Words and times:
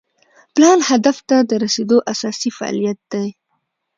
پلان 0.53 0.79
هدف 0.89 1.17
ته 1.29 1.37
د 1.49 1.51
رسیدو 1.63 1.97
اساسي 2.11 2.49
فعالیت 2.57 2.99
دی. 3.11 3.27